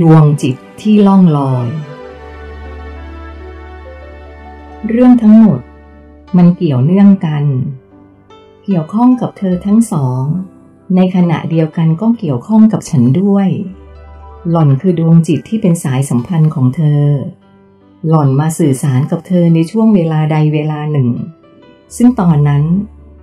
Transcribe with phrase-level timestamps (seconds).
[0.00, 1.68] ดวงจิตที่ล่องลอย
[4.88, 5.60] เรื่องทั้งหมด
[6.36, 7.44] มันเกี่ยวเนื่องกัน
[8.64, 10.24] เกี่ยวข้องกับเธอทั้งสอง
[10.96, 13.48] ในขณะเดียวกันก็เกี่ยวข้องกับฉันด้วย
[14.50, 17.02] หล่อนคือดวงจิตที่เป็นสายสัมพันธ์ของเธอ
[18.08, 21.08] หล่อนมาสื่อสารกับเธอในช่วงเวลาใดเวลาหนึ่ง
[21.96, 22.64] ซึ่งตอนนั้น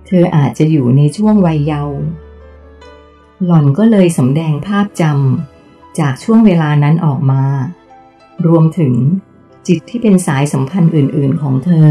[0.06, 1.98] เธออาจจะอยู่ในช่วงวัยเยาว์
[3.44, 5.51] หล่อนก็เลยสำแดงภาพจำ
[5.98, 7.44] จากช่วงเวลานั้นออกมา
[8.46, 8.94] รวมถึง
[9.66, 11.90] จิตที่เป็นสายสัมพันธ์อื่น ๆ ของเธอ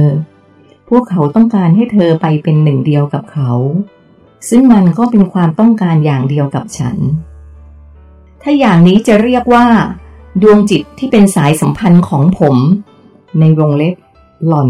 [0.89, 3.51] พวกเขาต้องการให้เธอไปเป็นหนึ่งเดียวกับเขา
[4.49, 6.97] ซึ่งมันก็เป็นความต้องการอย่างเดียวกับฉัน
[8.41, 9.65] ถ้าอย่างนี้จะเรียกว่า
[10.41, 12.55] ดวงจิตที่เป็นสายสัมพันธ์ของผม
[13.39, 13.95] ในวงเล็บ
[14.47, 14.69] หล่อน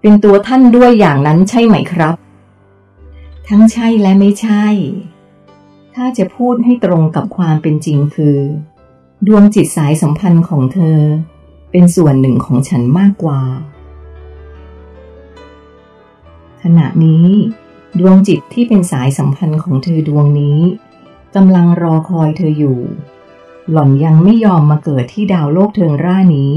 [0.00, 2.14] เป็นตัวท่านด้วยอย่างนั้นใช่ไหมครับ
[3.48, 4.64] ทั้งใช่และไม่ใช่
[5.94, 8.38] ถ้าจะพูดให้ตรงกับความเป็นจริงคือ
[9.26, 10.98] ดวงจิตสายสัมพันธ์ของเธอ
[11.70, 13.40] เป็นส่วนหนึ่งของฉันมากกว่า
[16.62, 17.26] ขณะนี้
[17.98, 20.58] ดวงจิตที่เป็นสายสัมพันธ์ของเธอดวงนี้
[21.36, 22.78] กำลังรอคอยเธออยู่
[23.70, 26.54] หล่อนยังไม่ยอมมาเกิดที่ดาวโลกเทิงร่านี้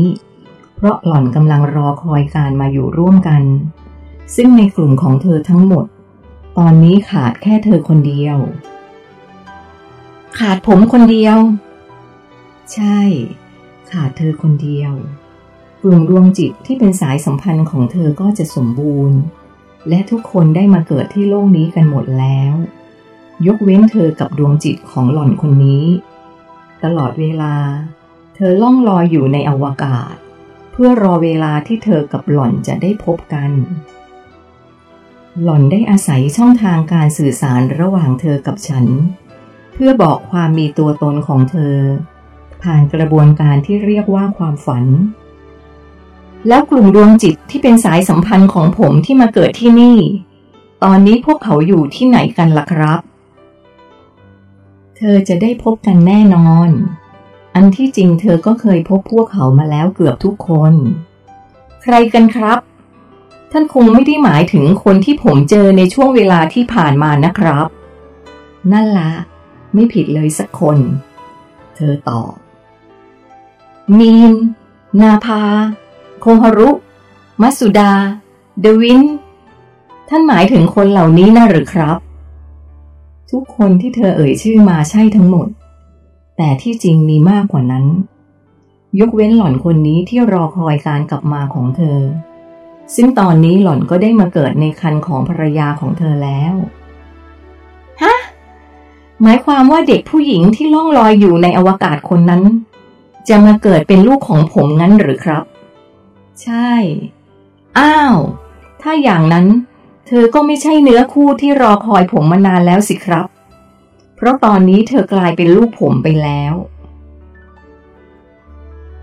[0.75, 3.43] เพราะหล่อนกำลังรอคอยการมาอยู่ร่วมกัน
[4.35, 5.85] ซึ่งในกลุ่มของเธอทั้งหมด
[6.57, 8.37] ตอนนี้ขาดแค่เธอคนเดียว
[10.39, 11.37] ขาดผมคนเดียว
[12.73, 12.99] ใช่
[13.91, 14.93] ขาดเธอคนเดียว
[15.81, 19.19] กลุ่มดวงจิตที่เป็นสายสัมพันธ์ของเธอก็จะสมบูรณ์
[19.89, 22.53] และทุกคนได้มาเกิดที่โลกนี้กันหมดแล้ว
[23.47, 25.85] ยกเว้นเธอกับดวงจิตของหล่อนคนนี้
[26.83, 27.55] ตลอดเวลา
[28.35, 30.13] เธอล่องลอยอยู่ในอวกาศ
[30.71, 33.51] เพื่อรอเวลาที่เธอกับหล่อนจะได้พบกัน
[35.41, 38.85] หล่อนได้อาศัยช่องทางการสื่อสารระหว่างเธอกับฉัน
[39.73, 41.75] เพื่อบอกความมีตัวตนของเธอ
[42.63, 44.85] ผ่านกระบวนการที่เรียกว่าความฝัน
[46.47, 49.97] แล้วกลุ่มดวงจิตที่เป็นสายสัมพันธ์ของผมที่มาเกิดที่นี่
[50.83, 52.99] ตอนนี้พวกเขาอยู่ที่ไหนกันล่ะครับ
[54.97, 56.69] เธอจะได้พบกันแน่นอน
[57.55, 60.73] อันที่จริงเธอก็เคยพบพวกเขามาแล้วเกือบทุกคน
[61.83, 62.59] ใครกันครับ
[63.51, 67.67] ท่านคงไม่ได้หมายถึงคนที่ผมเจอในช่วงเวลาที่ผ่านมานะครับ
[68.71, 69.11] นั่นละ
[69.73, 70.77] ไม่ผิดเลยสักคน
[71.75, 72.33] เธอตอบ
[73.99, 74.33] มีน
[75.01, 75.41] นาภา
[76.19, 76.69] โคฮารุ
[77.41, 77.91] มัสุดา
[78.61, 79.01] เดวิน
[80.09, 81.97] ท่านหมายถึงคนเหล่านี้นะหรือครับ
[83.31, 85.47] ทุกคนที่เธอเอ่ยชื่อมาใช่ทั้งหมด
[86.37, 87.85] แต่ที่จริงมีมากกว่านั้น
[88.99, 91.99] ยกเว้นหล่อนคนนี้ที่รอคอยการกลับมาของเธอ
[92.95, 96.53] ซึ่งตอนนี้หล่อนก็ได้มาเกิดในคันของภรรยาของเธอแล้ว
[99.23, 102.43] หมายความว่าเด็กผู้หญิงที่ล่องลอยอยู่ในอวกาศคนนั้น
[103.27, 105.43] จะมาเกิดเป็นลูกของผมงั้นหรือครับ
[106.43, 106.71] ใช่
[107.79, 108.17] อ้าว
[108.81, 109.45] ถ้าอย่างนั้น
[110.07, 113.27] เธอก็ไม่ใช่เนื้อคู่ที่รอคอยผมมานานแล้วสิครับ
[114.15, 116.53] เพราะตอนนี้เธอกลายเป็นลูกผมไปแล้ว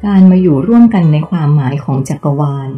[0.04, 2.70] การมาอยู่ร่วมกันในความหมายของจักรวาล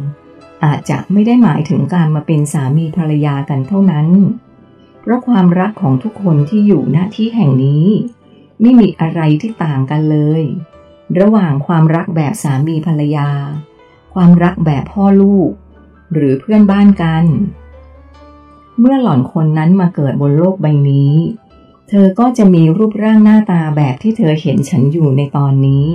[0.63, 4.07] อาจจะไม่ได้หมายถึงการมาเป็นสามีภรรยากันเท่านั้น
[5.03, 7.85] เพราะความรักของทุกคนที่อยู่ณที่แห่งนี้
[8.61, 10.43] ไม่มีอะไรที่ต่างกันเลย
[11.19, 13.29] ระหว่างความรักแบบสามีภรรยา
[14.13, 15.49] ความรักแบบพ่อลูก
[16.13, 17.25] หรือเพื่อนบ้านกัน
[18.79, 21.13] เมื่อหล่อนคนนั้นมาเกิดบนโลกใบนี้
[21.89, 25.87] เธอก็จะมีรูปร่างหน้าตาแบบที่เธอเห็นฉันอยู่ในตอนนี้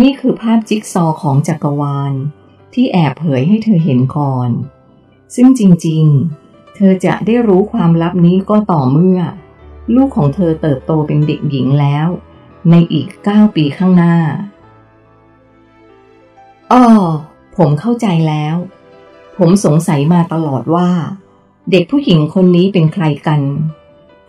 [0.00, 2.12] นี่คือภาพจิ๊กซอของจักรวาล
[2.74, 4.50] ที่แอบเผยให้เธอเห็นก่อน
[5.34, 6.41] ซึ่งจริงๆ
[6.76, 9.20] เธอจะได้รู้ความลับนี้ก็ต่อเมื่อ
[9.94, 12.06] ลูกของเธอเติบโตเป็นเด็กหญิงแล้ว
[12.70, 14.16] ในอีกเก้าปีข้างหน้า
[16.72, 16.84] อ๋อ
[17.56, 18.56] ผมเข้าใจแล้ว
[19.38, 20.90] ผมสงสัยมาตลอดว่า
[21.70, 23.40] เด็กผู้หญิงคนนี้เป็นใครกัน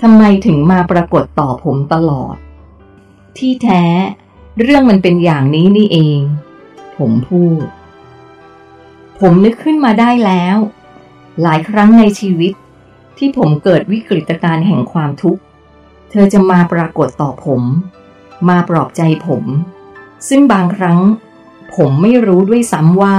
[0.01, 2.35] ทำไมถึงมาปรากฏต่อผมตลอด
[3.37, 3.83] ที่แท้
[4.59, 6.19] เรื่องมันเป็นอย่างนี้นี่เอง
[6.97, 7.63] ผมพูด
[9.19, 10.57] ผมนึกขึ้นมาได้แล้ว
[11.41, 12.53] หลายครั้งในชีวิต
[13.17, 15.41] ที่ผมเกิดวิกฤตการณ์แห่งความทุกข์
[16.09, 17.61] เธอจะมาปรากฏต่อผม
[18.49, 19.43] มาปลอบใจผม
[20.27, 20.99] ซึ่งบางครั้ง
[21.75, 23.17] ผมไม่รู้ด้วยซ้ำว่า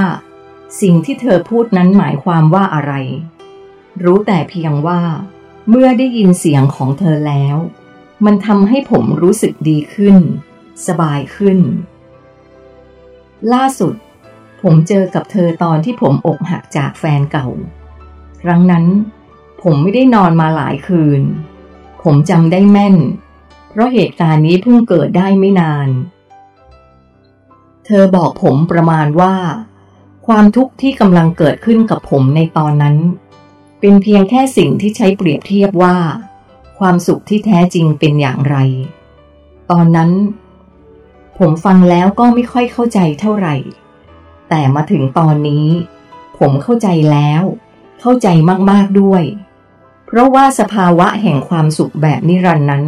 [0.81, 2.93] สิ่งที่เธอพูดนั้นหมายความว่าอะไร
[4.03, 5.01] รู้แต่เพียงว่า
[5.69, 7.57] เมื่อได้ยินเสียงของเธอแล้ว
[8.25, 10.17] มันทำให้ผมรู้สึกดีขึ้น
[10.87, 11.59] สบายขึ้น
[13.53, 13.95] ล่าสุด
[14.63, 17.49] ผมเจอกับเธอตอนที่ผมอกหักจากแฟนเก่า
[18.45, 18.87] ครั้งนั้น
[19.63, 21.23] ผมไม่ได้นอนมาหลายคืน
[22.03, 22.97] ผมจำได้แม่น
[23.71, 25.89] เพราะเหตุการณ์นี้เพิ่งเกิดได้ไม่นาน
[27.87, 29.35] เธอบอกผมประมาณว่า
[30.27, 32.97] ความทุกข์ที่กำลังเกิดขึ้นกับผมในตอนนั้น
[33.81, 35.97] เป็นเพียงแค่สิ่งที่ใช้เปรียบเทียบว่า
[36.79, 38.57] ความสุขที่แท้จริงเป็นอย่างไร
[39.71, 40.11] ตอนนั้น
[41.39, 43.57] ผมฟังแล้วก็ไม่ค่อยเข้าใจเท่าไหร่
[44.49, 45.67] แต่มาถึงตอนนี้
[46.39, 47.43] ผมเข้าใจแล้ว
[48.07, 48.29] เข้าใจ
[48.71, 49.23] มากๆด้วย
[50.07, 52.85] เพราะว่าสภาวะแห่งความสุขแบบนิรันดร์นั้น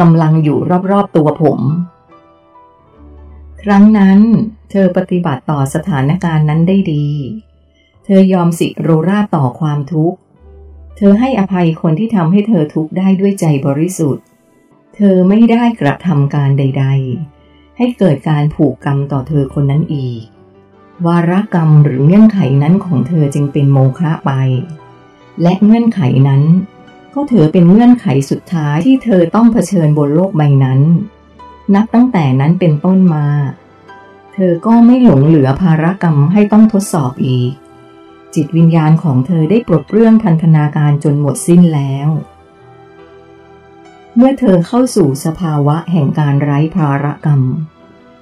[0.00, 0.58] กำลังอยู่
[0.90, 1.60] รอบๆตัวผม
[3.62, 4.18] ครั้งนั้น
[4.70, 7.06] เธอปฏิบัติต่อสถานการณ์นั้นได้ดี
[8.04, 10.18] เธอยอมสิโรราต่อความทุกข์
[10.96, 14.24] เธอให้อภัยคนที่ทำให้เธอทุกข์ได้ด้วยใจบริสุทธิ์
[14.96, 16.86] เธอไม่ได้กระทำการใด
[17.30, 20.24] ๆ ให้เกิดการผูกกรรมต่อเธอคนนั้นอีก
[21.06, 24.32] วารกรรมหรือเงื่อนไขนั้นของเธอจึงเป็นโมฆะไป
[25.42, 26.42] และเงื่อนไขนั้น
[27.14, 30.80] ก็ถือเป็นเงื่อนไขสุดท้ายที่เธอต้องเผชิญบนโลกใบนั้น
[31.74, 33.26] นับตั้งแต่นั้นเป็นต้นมา
[34.34, 37.52] เธอก็ไม่หลงเหลือภารกรรมให้ต้องทดสอบอีก
[38.34, 42.08] จิตวิญญาณของเธอได้ปลดเปลื้องพันธนาการจนหมดสิ้นแล้ว
[44.16, 47.42] เมื่อเธอเข้าสู่สภาวะแห่งการไร้ภารกรรม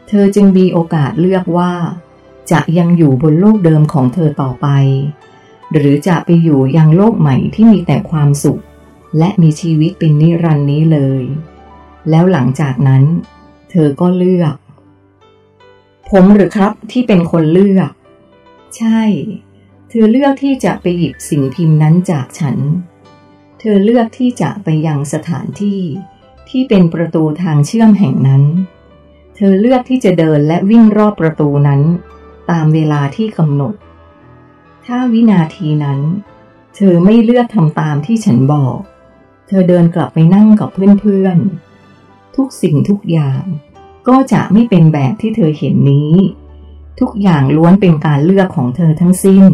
[0.09, 1.73] เธอจึงมีโอกาสเลือกว่า
[2.51, 4.67] จะยังอยู่บนโลกเดิมของเธอต่อไป
[5.73, 8.63] หรือจะไปอยู่ยังโลกใหม่ที่มีแต่ความสุข
[9.19, 11.23] และมีชีวิตเป็นนิรันดร์นี้เลย
[12.11, 13.03] แล้วหลังจากนั้น
[13.71, 14.55] เธอก็เลือก
[16.11, 17.91] ผมหรือครับที่เป็นคนเลือก
[18.77, 19.03] ใช่
[19.91, 22.57] เธอเลือกที่จะไปหยิบสิ่งพิมพ์นั้นจากฉัน
[23.61, 25.81] เธอเลือกที่จะไปยังสถานที่
[26.49, 28.43] ที่เป็นประตูทางเชื่อมแห่งนั้น
[29.37, 31.83] เธอเลือกที่จะเดินและวิ่งรอบประตูนั้น
[32.51, 33.75] ตามเวลาที่กำหนด
[34.87, 36.01] ถ้าวินาทีนั้น
[36.77, 38.79] เธอไม่เลือกทำตามที่ฉันบอก
[39.49, 40.69] เธอเดินกลับไปนั่งกับ
[41.01, 43.43] เพื่อนๆ ทุกสิ่งทุกอย่าง
[44.09, 46.13] ก็จะไม่เป็นแบบที่เธอเห็นนี้
[47.01, 49.45] ทุกอย่างล้วนเป็นการเลือกของเธอทั้งสิ้น